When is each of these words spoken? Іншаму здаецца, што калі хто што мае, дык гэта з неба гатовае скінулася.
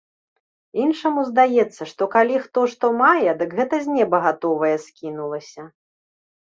Іншаму 0.85 1.25
здаецца, 1.29 1.81
што 1.91 2.07
калі 2.17 2.41
хто 2.47 2.65
што 2.73 2.85
мае, 3.03 3.29
дык 3.43 3.55
гэта 3.61 3.75
з 3.87 4.01
неба 4.01 4.25
гатовае 4.27 4.75
скінулася. 4.91 5.61